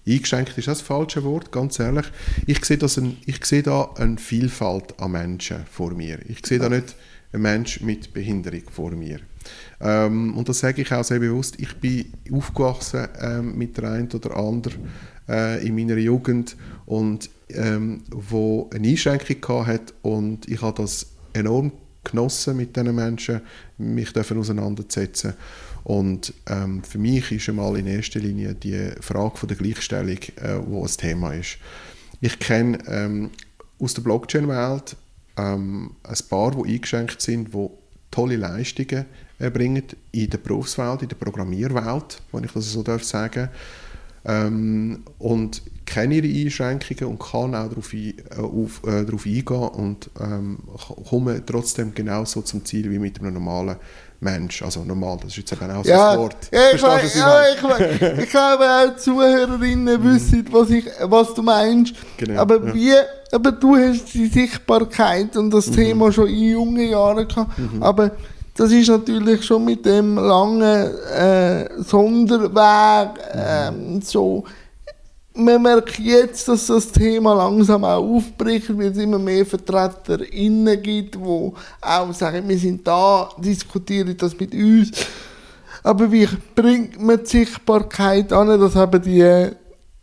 [0.08, 2.06] eingeschränkt ist das falsche Wort, ganz ehrlich.
[2.46, 6.20] Ich sehe, das ein, ich sehe da eine Vielfalt an Menschen vor mir.
[6.28, 6.96] Ich sehe da nicht
[7.34, 9.20] einen Mensch mit Behinderung vor mir.
[9.80, 11.60] Ähm, und das sage ich auch sehr bewusst.
[11.60, 14.90] Ich bin aufgewachsen ähm, mit der einen oder anderen
[15.28, 21.72] äh, in meiner Jugend und ähm, wo eine Einschränkung hatte und ich habe das enorm
[22.12, 23.42] genossen, mit diesen Menschen
[23.78, 25.34] mich auseinanderzusetzen.
[25.84, 30.58] Und ähm, für mich ist einmal in erster Linie die Frage von der Gleichstellung, äh,
[30.66, 31.58] wo ein Thema ist.
[32.20, 33.30] Ich kenne ähm,
[33.80, 34.96] aus der Blockchain-Welt
[35.38, 37.70] ähm, ein paar, die eingeschränkt sind, die
[38.12, 39.06] tolle Leistungen
[39.40, 43.50] erbringen in der Berufswelt, in der Programmierwelt, wenn ich das so darf sagen
[44.26, 49.70] ähm, und kenne ihre Einschränkungen und kann auch darauf, ein, äh, auf, äh, darauf eingehen
[49.70, 50.60] und ähm,
[51.10, 53.78] komme trotzdem genauso zum Ziel wie mit einem normalen
[54.20, 54.62] Mensch.
[54.62, 56.36] Also normal, das ist jetzt eben auch so ja, ein Wort.
[56.52, 60.14] Ja, ich, Verstehst, mein, ja, ich, mein, ich glaube auch die Zuhörerinnen mhm.
[60.16, 61.94] wissen, was, ich, was du meinst.
[62.18, 62.74] Genau, aber, ja.
[62.74, 62.94] wie,
[63.32, 65.76] aber du hast die Sichtbarkeit und das mhm.
[65.76, 67.58] Thema schon in jungen Jahren gehabt.
[67.58, 67.82] Mhm.
[67.82, 68.12] Aber
[68.58, 74.44] das ist natürlich schon mit dem langen äh, Sonderweg äh, so.
[75.36, 81.14] Man merkt jetzt, dass das Thema langsam auch aufbricht, weil es immer mehr VertreterInnen gibt,
[81.14, 84.92] die auch sagen, wir sind da, diskutieren das mit uns.
[85.84, 89.52] Aber wie bringt man die Sichtbarkeit an, dass eben die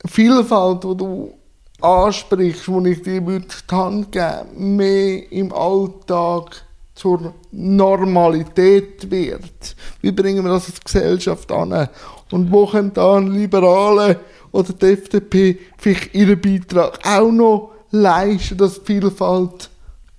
[0.06, 1.34] Vielfalt, die du
[1.80, 6.64] ansprichst, die ich dir die Hand geben mehr im Alltag
[6.94, 9.76] zur Normalität wird.
[10.00, 11.88] Wie bringen wir das als Gesellschaft an?
[12.30, 14.20] Und wo können dann Liberale
[14.52, 19.70] oder die FDP vielleicht ihren Beitrag auch noch leisten, dass die Vielfalt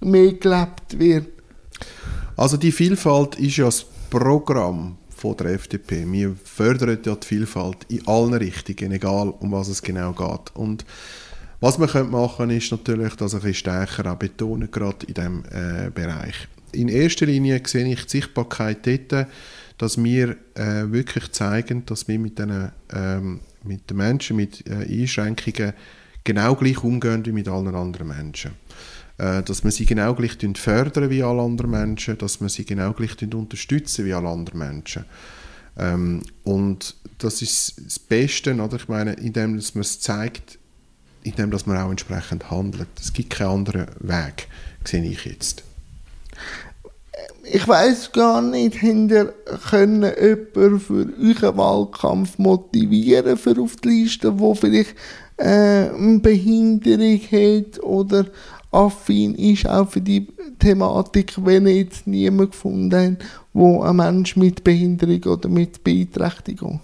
[0.02, 1.28] mehr gelebt wird?
[2.36, 6.06] Also die Vielfalt ist ja das Programm von der FDP.
[6.12, 10.56] Wir fördern ja die Vielfalt in allen Richtungen, egal um was es genau geht.
[10.56, 10.86] Und
[11.62, 15.90] was man machen könnte, ist natürlich das ein stärker auch betonen, gerade in diesem äh,
[15.90, 19.28] Bereich in erster Linie sehe ich die Sichtbarkeit dort,
[19.78, 25.02] dass wir äh, wirklich zeigen, dass wir mit, den, ähm, mit den Menschen mit äh,
[25.02, 25.74] Einschränkungen
[26.24, 28.52] genau gleich umgehen wie mit allen anderen Menschen.
[29.18, 32.94] Äh, dass wir sie genau gleich fördern wie alle anderen Menschen, dass wir sie genau
[32.94, 35.06] gleich unterstützen wie alle anderen Menschen.
[35.78, 38.78] Ähm, und das ist das Beste, oder?
[38.78, 40.58] ich meine, indem man es zeigt,
[41.24, 42.88] indem man auch entsprechend handelt.
[43.00, 44.48] Es gibt keinen anderen Weg,
[44.84, 45.64] sehe ich jetzt
[47.52, 49.34] ich weiß gar nicht, hinter
[49.70, 54.96] können jemanden für euren Wahlkampf motivieren für auf die Liste, wo vielleicht
[55.38, 58.26] äh, eine Behinderung hat oder
[58.72, 60.28] affin ist auch für die
[60.60, 66.82] Thematik, wenn ihr jetzt niemand gefunden habt, wo ein Mensch mit Behinderung oder mit Beeinträchtigung?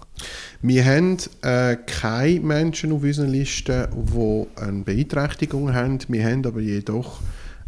[0.62, 5.98] Wir haben äh, keine Menschen auf unserer Liste, die eine Beeinträchtigung haben.
[6.08, 7.20] Wir haben aber jedoch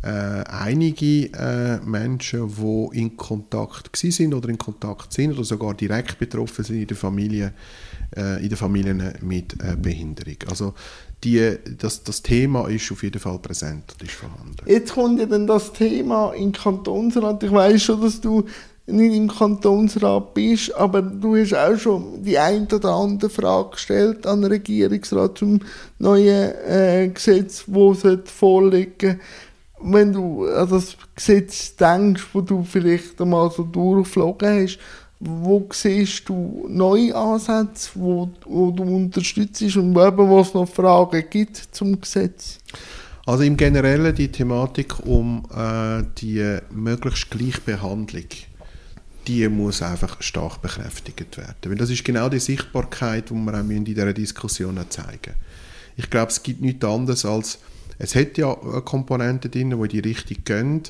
[0.05, 6.19] äh, einige äh, Menschen, die in Kontakt sind oder in Kontakt sind oder sogar direkt
[6.19, 7.55] betroffen sind in der Familie,
[8.15, 10.37] äh, in den Familien mit äh, Behinderung.
[10.47, 10.75] Also
[11.23, 14.57] die, das, das Thema ist auf jeden Fall präsent und ist vorhanden.
[14.67, 17.43] Jetzt kommt ja dann das Thema in Kantonsrat.
[17.43, 18.45] Ich weiß schon, dass du
[18.87, 24.27] nicht im Kantonsrat bist, aber du hast auch schon die ein oder andere Frage gestellt
[24.27, 25.61] an den Regierungsrat zum
[25.99, 29.19] neuen äh, Gesetz, das vorliegen
[29.81, 34.79] wenn du an das Gesetz denkst, wo du vielleicht einmal so durchgeflogen hast,
[35.21, 41.25] wo siehst du neue Ansätze, wo, wo du unterstützt und eben, wo es noch Fragen
[41.31, 42.59] gibt zum Gesetz?
[43.27, 48.29] Also im Generellen die Thematik um äh, die möglichst Gleichbehandlung.
[49.27, 51.57] die muss einfach stark bekräftigt werden.
[51.65, 55.35] Weil das ist genau die Sichtbarkeit, die wir auch in dieser Diskussion zeigen
[55.97, 57.59] Ich glaube, es gibt nichts anderes als,
[57.99, 60.83] es hat ja Komponenten drin, die in die Richtung gehen.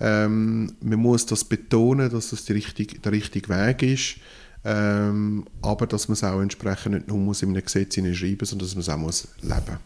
[0.00, 4.16] Ähm, man muss das betonen, dass das die richtig, der richtige Weg ist.
[4.64, 8.66] Ähm, aber dass man es auch entsprechend nicht nur muss in einem Gesetz schreiben sondern
[8.66, 9.78] dass man es auch muss leben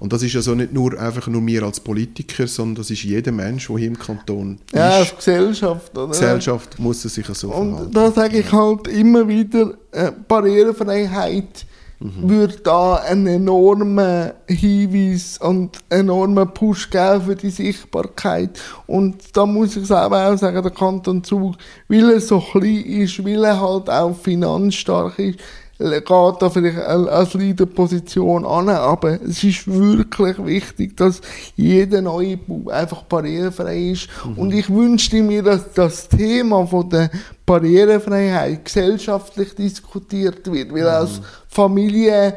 [0.00, 3.32] und das ist also nicht nur einfach nur wir als Politiker, sondern das ist jeder
[3.32, 5.10] Mensch, der hier im Kanton ja, ist.
[5.10, 5.96] Ja, Gesellschaft.
[5.96, 6.08] Oder?
[6.08, 7.92] Gesellschaft muss sich so Und verhalten.
[7.92, 11.66] da sage ich halt immer wieder, äh, Barrierefreiheit
[12.00, 12.28] mhm.
[12.28, 18.58] würde da einen enormen Hinweis und einen enormen Push geben für die Sichtbarkeit.
[18.86, 21.56] Und da muss ich selber auch sagen, der Kanton Zug,
[21.88, 25.38] weil er so klein ist, weil er halt auch finanzstark ist,
[25.80, 31.22] geht da vielleicht als Leaderposition an, aber es ist wirklich wichtig, dass
[31.56, 34.08] jeder neue Bau einfach barrierefrei ist.
[34.24, 34.38] Mhm.
[34.38, 37.10] Und ich wünschte mir, dass das Thema von der
[37.46, 40.88] Barrierefreiheit gesellschaftlich diskutiert wird, weil mhm.
[40.88, 42.34] als Familie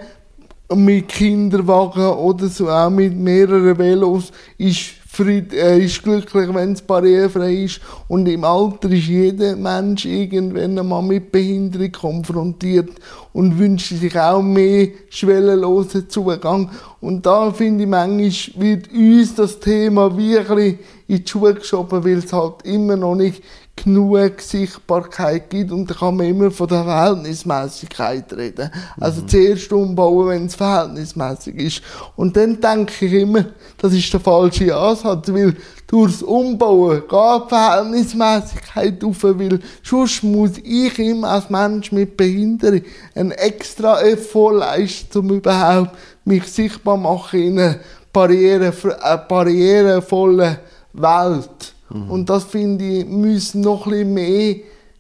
[0.74, 6.82] mit Kinderwagen oder so auch mit mehreren Velos ist Fried, äh, ist glücklich, wenn es
[6.82, 7.80] barrierefrei ist.
[8.08, 12.90] Und im Alter ist jeder Mensch irgendwann einmal mit Behinderung konfrontiert
[13.32, 16.72] und wünscht sich auch mehr schwellenlosen Zugang.
[17.00, 22.18] Und da finde ich, manchmal wird uns das Thema wirklich in die Schuhe geschoben, weil
[22.18, 23.44] es halt immer noch nicht
[23.76, 28.70] genug Sichtbarkeit gibt und da kann man immer von der Verhältnismäßigkeit reden.
[29.00, 29.28] Also mhm.
[29.28, 31.82] zuerst umbauen, wenn es verhältnismäßig ist.
[32.16, 33.46] Und dann denke ich immer,
[33.78, 35.56] das ist der falsche Ansatz, weil
[35.88, 42.82] durchs Umbauen geht die Verhältnismäßigkeit auf, weil sonst muss ich immer als Mensch mit Behinderung
[43.16, 47.80] einen extra Effort leisten, um überhaupt mich sichtbar machen in einer
[48.14, 50.58] äh, barrierevollen
[50.94, 51.73] Welt.
[51.90, 52.10] Mhm.
[52.10, 54.56] Und das finde ich, muss noch ein mehr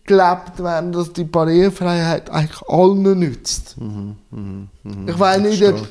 [0.06, 3.76] gelebt werden, dass die Barrierefreiheit eigentlich allen nützt.
[3.80, 4.16] Mhm.
[4.32, 4.68] Mhm.
[4.84, 5.08] mhm.
[5.08, 5.88] Ich weiß nicht, ob,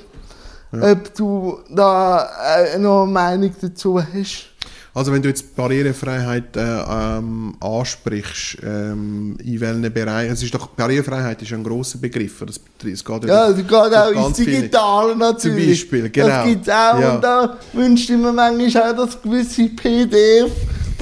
[0.73, 0.93] ja.
[0.93, 4.49] ob, du da äh, noch eine Meinung dazu hast.
[4.95, 10.67] Also wenn du jetzt Barrierefreiheit äh, ähm, ansprichst, ähm, in welchen Bereichen, es ist doch,
[10.67, 15.81] Barrierefreiheit ist ein grosser Begriff, das, es geht ja, es geht auch ins Digitale natürlich.
[15.89, 16.29] Zum Beispiel, genau.
[16.29, 17.15] Das gibt es auch ja.
[17.15, 20.53] und da wünscht ich mir manchmal auch, dass gewisse PDF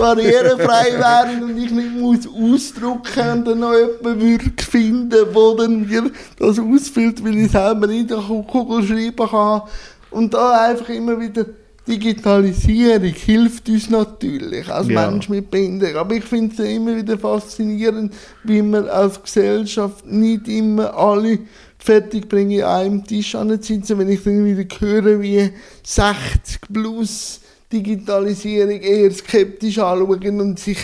[0.01, 6.11] barrierefrei wären und ich nicht muss ausdrucken und dann noch jemanden finden, der dann mir
[6.39, 9.63] das ausfüllt, weil ich selber nicht auf der Kugel schreiben kann.
[10.11, 11.47] Und da einfach immer wieder
[11.87, 15.11] Digitalisierung hilft uns natürlich als ja.
[15.11, 15.97] Mensch mit Behinderung.
[15.97, 21.41] Aber ich finde es immer wieder faszinierend, wie wir als Gesellschaft nicht immer alle
[21.79, 25.51] fertig bringen, an einem Tisch ansitzen, wenn ich dann wieder höre, wie
[25.83, 27.41] 60 plus
[27.73, 30.79] Digitalisierung eher skeptisch anschauen und sich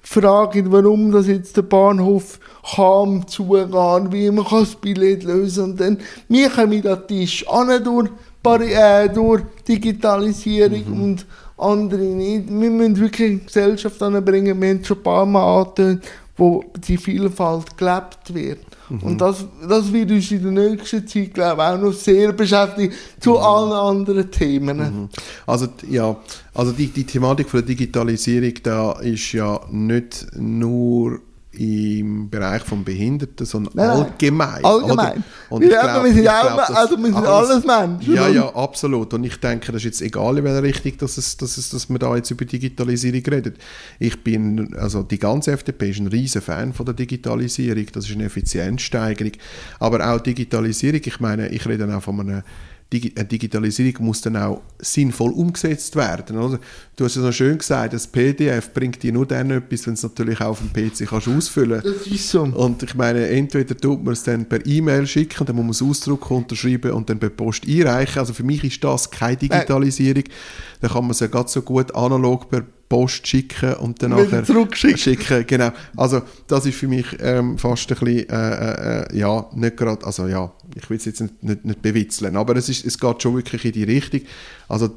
[0.00, 2.38] fragen, warum das jetzt der Bahnhof
[2.74, 5.88] kaum zugehen, wie man das Billett lösen kann.
[5.88, 8.10] Und dann, wir kommen an den Tisch an durch,
[8.70, 11.02] äh, durch Digitalisierung mhm.
[11.02, 11.26] und
[11.58, 12.48] andere nicht.
[12.48, 16.04] Wir müssen wirklich Gesellschaft anbringen, wir haben schon ein paar Mal angetönt,
[16.36, 18.67] wo die Vielfalt gelebt wird.
[18.88, 19.02] Mhm.
[19.02, 22.94] Und das, das wird uns in der nächsten Zeit, glaube ich, auch noch sehr beschäftigen
[23.20, 23.36] zu mhm.
[23.36, 24.78] allen anderen Themen.
[24.78, 25.08] Mhm.
[25.46, 26.16] Also, ja,
[26.54, 31.20] also die, die Thematik von der Digitalisierung, da ist ja nicht nur
[31.58, 34.64] im Bereich von Behinderten, sondern nein, allgemein.
[34.64, 35.24] Allgemein.
[35.50, 38.14] Und ja, glaub, wir sind, glaub, also wir sind alles, alles Menschen.
[38.14, 39.12] Ja, ja, absolut.
[39.12, 41.88] Und ich denke, das ist jetzt egal, in welcher Richtung dass, es, dass, es, dass
[41.88, 43.54] wir da jetzt über Digitalisierung reden.
[43.98, 47.86] Ich bin, also die ganze FDP ist ein riesen Fan von der Digitalisierung.
[47.92, 49.32] Das ist eine Effizienzsteigerung.
[49.80, 52.42] Aber auch Digitalisierung, ich meine, ich rede auch von einem äh,
[52.90, 56.38] Digitalisierung muss dann auch sinnvoll umgesetzt werden.
[56.38, 56.58] Oder?
[56.96, 60.02] Du hast ja so schön gesagt, das PDF bringt dir nur dann etwas, wenn es
[60.02, 62.42] natürlich auch auf dem PC kannst ausfüllen Das ist so.
[62.42, 65.82] Und ich meine, entweder tut man es dann per E-Mail schicken, dann muss man es
[65.82, 68.20] ausdrucken, unterschreiben und dann per Post einreichen.
[68.20, 70.24] Also für mich ist das keine Digitalisierung.
[70.24, 70.30] Äh.
[70.80, 74.44] Dann kann man es ja ganz so gut analog per Post schicken und dann nachher
[74.44, 75.46] zurückschicken.
[75.46, 75.70] Genau.
[75.96, 80.26] Also das ist für mich ähm, fast ein bisschen, äh, äh, ja, nicht gerade, also
[80.26, 83.36] ja, ich will es jetzt nicht, nicht, nicht bewitzeln, aber es, ist, es geht schon
[83.36, 84.22] wirklich in die Richtung.
[84.68, 84.96] Also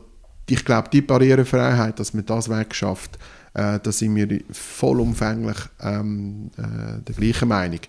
[0.49, 3.17] ich glaube, die Barrierefreiheit, dass man das wegschafft,
[3.53, 7.79] äh, da sind wir vollumfänglich ähm, äh, der gleichen Meinung.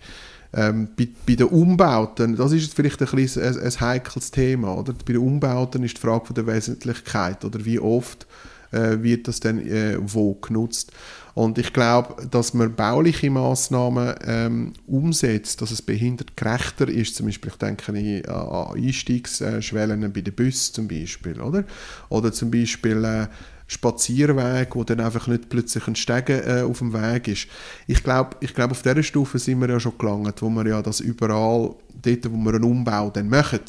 [0.55, 4.93] Ähm, bei, bei, den Umbauten, das ist vielleicht ein, bisschen ein, ein heikles Thema, oder?
[4.93, 8.27] Bei den Umbauten ist die Frage von der Wesentlichkeit, oder wie oft
[8.73, 10.93] äh, wird das dann äh, wo genutzt.
[11.35, 17.51] Und ich glaube, dass man bauliche Maßnahmen ähm, umsetzt, dass es behindertgerechter ist, zum Beispiel,
[17.51, 21.65] ich denke ich an Einstiegsschwellen bei den Bussen zum Beispiel, oder?
[22.11, 23.29] Oder zum Beispiel äh,
[23.67, 27.47] Spazierweg, wo dann einfach nicht plötzlich ein Stegen äh, auf dem Weg ist.
[27.87, 30.83] Ich glaube, ich glaub, auf dieser Stufe sind wir ja schon gelangt, wo wir ja
[30.83, 33.61] das überall, dort, wo wir einen Umbau dann machen,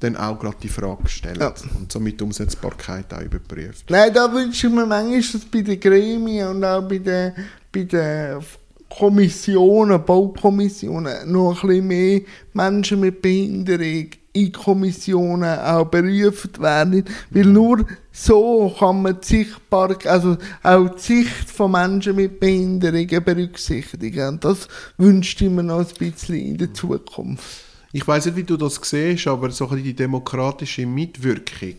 [0.00, 1.54] dann auch gerade die Frage stellen ja.
[1.78, 3.90] und somit die Umsetzbarkeit auch überprüft.
[3.90, 7.32] Nein, da wünsche ich mir manchmal, dass bei den Gremien und auch bei den,
[7.72, 8.40] bei den
[8.88, 12.20] Kommissionen, Baukommissionen, noch ein bisschen mehr
[12.54, 20.06] Menschen mit Behinderung in Kommissionen auch berufen werden, weil nur so kann man die Sichtbarkeit,
[20.06, 24.28] also auch die Sicht von Menschen mit Behinderungen berücksichtigen.
[24.28, 27.67] Und das wünscht ich mir noch ein bisschen in der Zukunft.
[27.92, 31.76] Ich weiß nicht, wie du das siehst, aber so die demokratische Mitwirkung,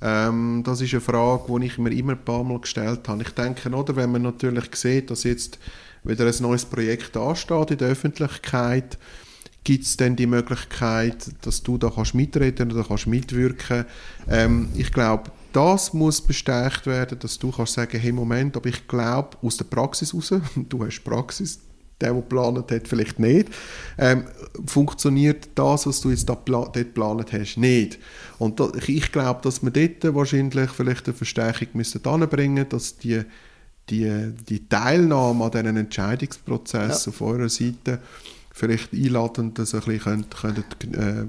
[0.00, 3.22] ähm, das ist eine Frage, die ich mir immer ein paar Mal gestellt habe.
[3.22, 5.58] Ich denke, oder, wenn man natürlich sieht, dass jetzt
[6.04, 8.98] wieder ein neues Projekt ansteht in der Öffentlichkeit,
[9.62, 13.84] gibt es dann die Möglichkeit, dass du da kannst mitreden oder kannst mitwirken.
[14.28, 18.88] Ähm, ich glaube, das muss bestärkt werden, dass du kannst sagen, hey Moment, aber ich
[18.88, 21.60] glaube aus der Praxis raus, du hast Praxis,
[22.02, 23.48] der, der geplant hat, vielleicht nicht,
[23.98, 24.24] ähm,
[24.66, 27.98] funktioniert das, was du jetzt da pla dort geplant hast, nicht.
[28.38, 33.22] Und da, ich glaube, dass wir dort wahrscheinlich vielleicht eine Verstärkung müssen anbringen, dass die,
[33.88, 37.12] die, die Teilnahme an diesen Entscheidungsprozess ja.
[37.12, 38.00] auf eurer Seite
[38.52, 40.58] vielleicht einladend das ein bisschen könnt, könnt,
[40.94, 41.24] äh,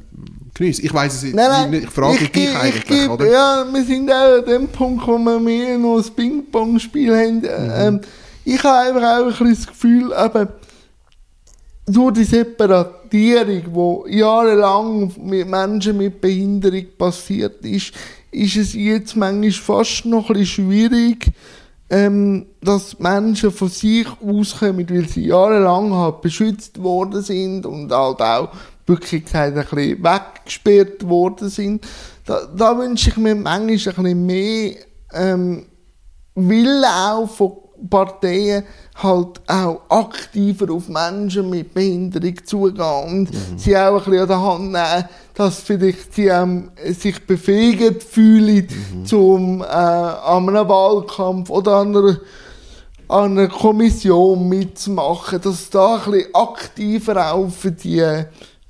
[0.53, 3.31] geniessen Ich weiß es nein, nein, ich, ich frage ich, dich eigentlich, ich, oder?
[3.31, 7.39] Ja, wir sind auch an dem Punkt, wo wir mehr noch ein Ping-Pong-Spiel haben.
[7.39, 7.71] Mhm.
[7.75, 8.01] Ähm,
[8.45, 10.47] ich habe einfach auch ein das Gefühl, eben,
[11.85, 17.93] durch die Separatierung, die jahrelang mit Menschen mit Behinderung passiert ist,
[18.31, 21.31] ist es jetzt manchmal fast noch ein bisschen schwierig,
[21.89, 28.21] ähm, dass Menschen von sich auskommen, weil sie jahrelang halt beschützt worden sind und halt
[28.21, 28.49] auch
[28.87, 31.85] wirklich gesagt ein bisschen weggesperrt worden sind.
[32.25, 34.75] Da, da wünsche ich mir manchmal ein bisschen mehr
[35.13, 35.65] ähm,
[36.35, 38.63] Wille auch von Parteien
[38.95, 43.57] halt auch aktiver auf Menschen mit Behinderung zugehen und mhm.
[43.57, 48.67] sie auch ein bisschen an der Hand nehmen, dass vielleicht sie ähm, sich befähigt fühlen,
[48.93, 49.05] mhm.
[49.05, 52.17] zum äh, an einem Wahlkampf oder an einer,
[53.07, 57.99] an einer Kommission mitzumachen, dass da ein bisschen aktiver auch für die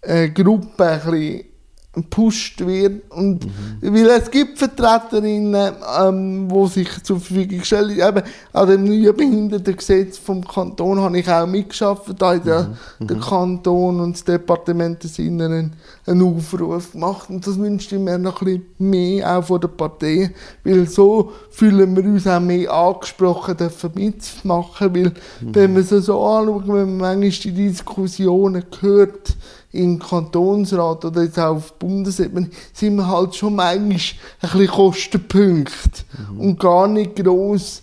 [0.02, 1.53] äh, Gruppe ein bisschen
[1.94, 3.12] gepusht wird.
[3.12, 3.94] Und, mhm.
[3.94, 8.00] Weil es gibt Vertreterinnen, ähm, die sich zur Verfügung stellen.
[8.00, 12.10] Eben, an dem neuen Behindertengesetz vom Kanton habe ich auch mitgeschafft.
[12.18, 13.08] Da hat ja mhm.
[13.08, 15.74] der Kanton und das Departement des Inneren
[16.08, 17.30] einen Aufruf gemacht.
[17.30, 20.32] Und das wünschte ich mir noch ein bisschen mehr auch von der Partei.
[20.64, 24.96] Weil so fühlen wir uns auch mehr angesprochen, dürfen mitmachen.
[24.96, 25.56] Weil, mhm.
[25.56, 29.36] wenn man es so anschaut, wenn man manchmal die Diskussionen hört,
[29.74, 36.06] im Kantonsrat oder jetzt auch auf Bundesebene sind wir halt schon manchmal ein bisschen Kostenpunkt
[36.32, 36.40] mhm.
[36.40, 37.82] und gar nicht gross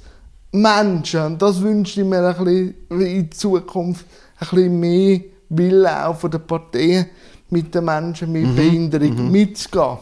[0.52, 1.20] Menschen.
[1.20, 2.44] Und das wünsche ich mir ein
[2.88, 4.06] bisschen in Zukunft
[4.38, 7.06] ein bisschen mehr Wille auch von den Parteien
[7.50, 8.56] mit den Menschen mit mhm.
[8.56, 9.32] Behinderung mhm.
[9.32, 9.98] mitzugehen.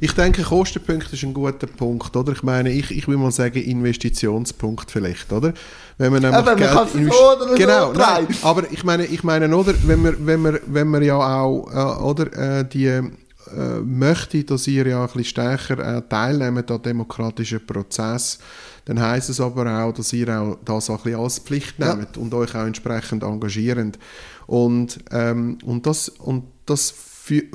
[0.00, 2.32] Ich denke, Kostenpunkt ist ein guter Punkt, oder?
[2.32, 5.52] Ich meine, ich, ich will mal sagen Investitionspunkt vielleicht, oder?
[5.98, 7.56] Wenn man nämlich aber Geld investiert.
[7.56, 9.74] Genau, so nein, aber ich meine, ich meine, oder?
[9.84, 14.66] Wenn wir, wenn wir, wenn wir ja auch, äh, oder, äh, die äh, möchte, dass
[14.66, 18.38] ihr ja ein bisschen stärker äh, teilnehmt an demokratischen Prozess,
[18.86, 22.16] dann heißt es aber auch, dass ihr auch das auch ein bisschen als Pflicht nehmt
[22.16, 22.22] ja.
[22.22, 23.98] und euch auch entsprechend engagiert.
[24.46, 26.94] Und, ähm, und das, und das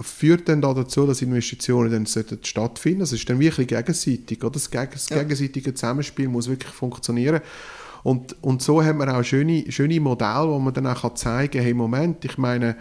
[0.01, 2.05] führt dann dazu, dass Investitionen dann
[2.43, 4.43] stattfinden Das ist dann wirklich gegenseitig.
[4.43, 4.51] Oder?
[4.51, 7.41] Das gegenseitige Zusammenspiel muss wirklich funktionieren.
[8.03, 11.61] Und, und so haben wir auch schöne, schöne Modelle, wo man dann auch zeigen kann,
[11.61, 12.75] hey, Moment, ich meine,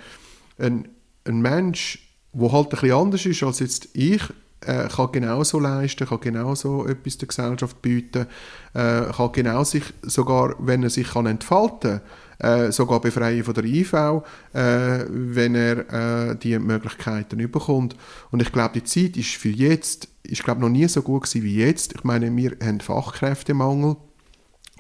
[0.59, 0.88] ein,
[1.24, 1.98] ein Mensch,
[2.33, 4.22] der halt ein bisschen anders ist als jetzt ich,
[4.62, 8.26] äh, kann genauso leisten, kann genauso etwas der Gesellschaft bieten,
[8.74, 12.00] äh, kann genau sich, sogar wenn er sich kann entfalten kann,
[12.40, 17.96] äh, sogar befreien von der IV, äh, wenn er äh, die Möglichkeiten bekommt.
[18.31, 21.44] Und ich glaube, die Zeit ist für jetzt, ist glaube noch nie so gut gewesen
[21.44, 21.94] wie jetzt.
[21.94, 23.96] Ich meine, wir haben Fachkräftemangel.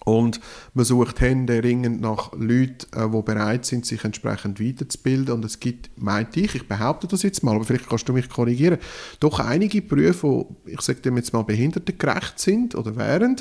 [0.04, 0.40] Und
[0.72, 5.34] man sucht händeringend nach Leuten, äh, die bereit sind, sich entsprechend weiterzubilden.
[5.34, 8.28] Und es gibt, meinte ich, ich behaupte das jetzt mal, aber vielleicht kannst du mich
[8.28, 8.78] korrigieren,
[9.20, 13.36] doch einige Berufe, die, ich sage dem jetzt mal, behindertengerecht sind oder wären.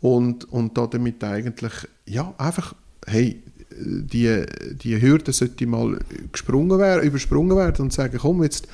[0.00, 1.72] Und, und damit eigentlich,
[2.04, 2.74] ja, einfach
[3.06, 3.42] hey,
[3.78, 4.44] die,
[4.82, 5.98] die Hürde sollte mal
[6.32, 8.68] gesprungen werden, übersprungen werden und sagen, komm, jetzt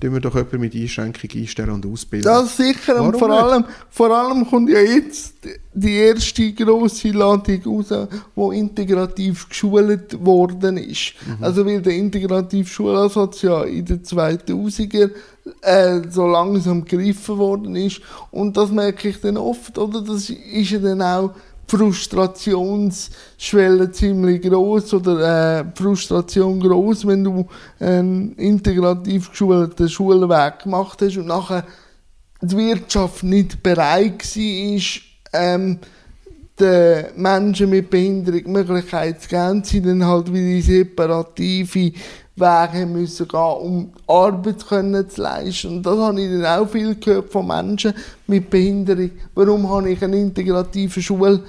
[0.00, 2.24] tun wir doch jemanden mit Einschränkung einstellen und ausbilden.
[2.24, 3.42] Das sicher, und Warum vor nicht?
[3.42, 5.34] allem, vor allem kommt ja jetzt
[5.72, 11.14] die erste grosse Ladung raus, wo integrativ geschult worden ist.
[11.26, 11.44] Mhm.
[11.44, 15.10] Also weil der integrative Schulansatz ja in den 2000er
[15.62, 18.00] äh, so langsam gegriffen worden ist.
[18.30, 20.02] Und das merke ich dann oft, oder?
[20.02, 27.24] Das ist ja dann auch die Frustrationsschwelle ziemlich groß oder äh, die Frustration groß, wenn
[27.24, 27.46] du
[27.80, 31.64] einen integrativ geschulten Schulweg gemacht hast und nachher
[32.40, 34.80] die Wirtschaft nicht bereit war,
[35.32, 35.78] ähm,
[36.58, 41.92] den Menschen mit Behinderung die Möglichkeit zu geben, sie dann halt wieder in separative
[42.36, 45.76] Wege müssen gehen, um Arbeit können zu leisten.
[45.76, 47.94] Und das habe ich dann auch viel gehört von Menschen
[48.26, 49.10] mit Behinderung.
[49.34, 51.48] Warum habe ich einen integrativen Schulweg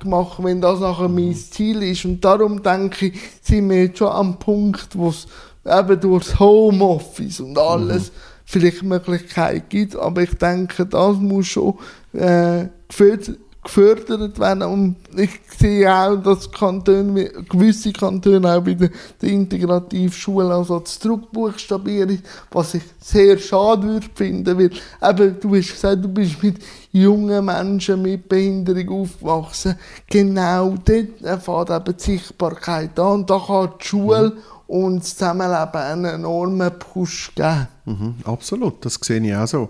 [0.00, 2.04] gemacht, wenn das nachher mein Ziel ist?
[2.04, 5.26] Und darum denke ich, sind wir jetzt schon am Punkt, wo es
[5.64, 8.12] eben durchs Homeoffice und alles
[8.44, 9.96] vielleicht Möglichkeit gibt.
[9.96, 11.74] Aber ich denke, das muss schon
[12.12, 14.62] äh, gefördert, gefördert werden.
[14.62, 18.88] Und ich sehe auch, dass Kantone, gewisse Kantone auch wieder
[19.20, 24.70] den integrativen Schulansatz zurückbuchstabieren, was ich sehr schade würde finden, weil
[25.10, 26.58] eben, du hast gesagt, du bist mit
[26.92, 29.76] jungen Menschen mit Behinderung aufgewachsen.
[30.08, 33.12] Genau dort fängt eben die Sichtbarkeit an.
[33.12, 34.32] Und da kann die Schule
[34.66, 37.68] und das Zusammenleben einen enormen Push geben.
[37.84, 39.68] Mhm, absolut, das sehe ich auch so.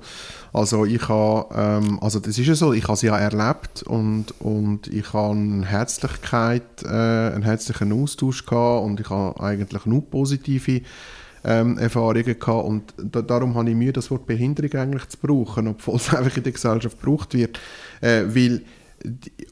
[0.56, 4.40] Also ich habe, ähm, also das ist ja so, ich habe es ja erlebt und,
[4.40, 10.00] und ich habe eine Herzlichkeit, äh, einen herzlichen Austausch gehabt und ich habe eigentlich nur
[10.08, 10.80] positive
[11.44, 15.68] ähm, Erfahrungen gehabt und da, darum habe ich Mühe, das Wort Behinderung eigentlich zu brauchen,
[15.68, 17.60] obwohl es einfach in der Gesellschaft gebraucht wird,
[18.00, 18.62] äh, weil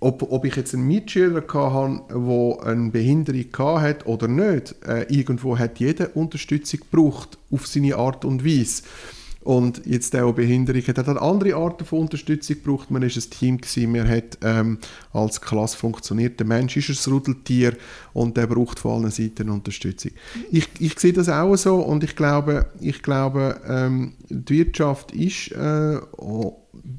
[0.01, 5.59] ob, ob ich jetzt einen Mitschüler hatte, der eine Behinderung hatte oder nicht, äh, irgendwo
[5.59, 8.85] hat jeder Unterstützung gebraucht, auf seine Art und Weise.
[9.45, 12.91] Und jetzt der, der Behinderung hat, andere Arten von Unterstützung gebraucht.
[12.91, 14.79] Man war ein Team, gewesen, man hat ähm,
[15.13, 16.41] als Klasse funktioniert.
[16.41, 17.77] Der Mensch ist ein Rudeltier
[18.15, 20.13] und der braucht von allen Seiten Unterstützung.
[20.51, 25.53] Ich, ich sehe das auch so und ich glaube, ich glaube ähm, die Wirtschaft ist
[25.53, 25.99] äh,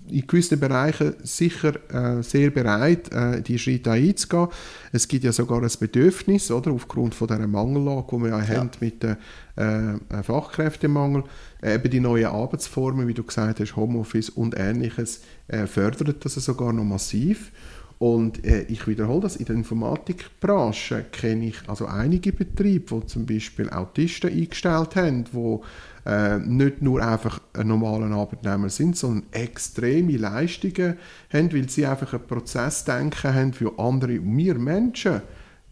[0.09, 4.47] in gewissen Bereichen sicher äh, sehr bereit, äh, die Schritte einzugehen.
[4.91, 8.71] Es gibt ja sogar ein Bedürfnis, oder, aufgrund von dieser Mangellage, die wir ja, haben
[8.79, 9.17] mit dem
[9.55, 11.23] äh, Fachkräftemangel,
[11.61, 16.35] äh, eben die neuen Arbeitsformen, wie du gesagt hast, Homeoffice und Ähnliches, äh, fördert das
[16.35, 17.51] sogar noch massiv.
[17.97, 23.25] Und äh, ich wiederhole das, in der Informatikbranche kenne ich also einige Betriebe, die zum
[23.25, 25.59] Beispiel Autisten eingestellt haben, die
[26.05, 30.97] äh, nicht nur einfach ein normaler Arbeitnehmer sind, sondern extreme Leistungen
[31.33, 35.21] haben, weil sie einfach ein Prozessdenken haben für andere, wir Menschen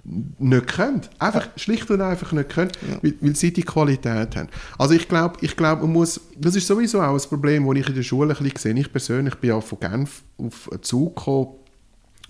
[0.06, 1.02] nicht können.
[1.18, 2.72] Einfach, schlicht und einfach nicht können,
[3.02, 4.50] weil, weil sie die Qualität haben.
[4.78, 7.90] Also ich glaube, ich glaub, man muss, das ist sowieso auch ein Problem, das ich
[7.90, 8.80] in der Schule ein bisschen sehe.
[8.80, 11.48] Ich persönlich bin ja von Genf auf einen Zug gekommen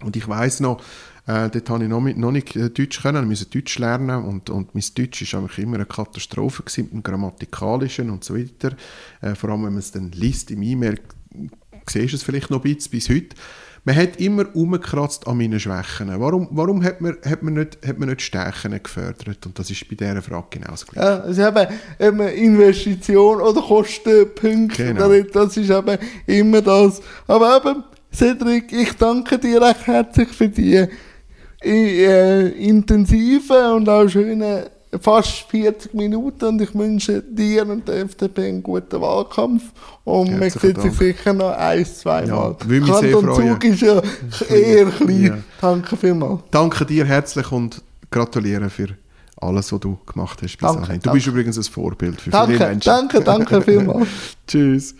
[0.01, 0.82] und ich weiß noch,
[1.26, 4.26] äh, dort habe ich noch, mit, noch nicht äh, Deutsch können, ich musste Deutsch lernen
[4.26, 8.36] und, und mein Deutsch war eigentlich immer eine Katastrophe gewesen, mit dem Grammatikalischen und so
[8.36, 8.76] weiter.
[9.21, 10.99] Äh, vor allem, wenn man es dann liest im E-Mail,
[11.89, 13.36] siehst du es vielleicht noch ein bisschen bis heute.
[13.86, 16.09] Man hat immer umgekratzt an meinen Schwächen.
[16.17, 19.45] Warum, warum hat, man, hat, man nicht, hat man nicht Stärken gefördert?
[19.45, 21.03] Und das ist bei dieser Frage genauso gleich.
[21.03, 21.67] Ja, es ist eben,
[21.99, 24.93] eben Investition oder Kostenpunkte.
[24.93, 25.09] Genau.
[25.34, 25.97] Das ist eben
[26.28, 27.01] immer das.
[27.28, 30.88] Aber eben, Cedric, ich danke dir recht herzlich für die
[31.64, 34.64] äh, intensiven und auch schönen
[35.01, 39.64] fast 40 Minuten und ich wünsche dir und der FDP einen guten Wahlkampf
[40.03, 41.18] und man Herzlichen sieht sich Dank.
[41.18, 42.55] sicher noch ein, zwei Ja, Mal.
[42.66, 43.51] würde mich sehr freuen.
[43.53, 44.01] Zug ist ja
[44.55, 45.24] eher klein.
[45.24, 45.38] Ja.
[45.59, 46.41] Danke vielmals.
[46.51, 48.89] Danke dir herzlich und gratuliere für
[49.38, 50.82] alles, was du gemacht hast bis dahin.
[50.84, 51.09] Du danke.
[51.11, 52.86] bist übrigens ein Vorbild für viele Danke, Menschen.
[52.86, 54.07] danke, danke vielmals.
[54.47, 54.93] Tschüss.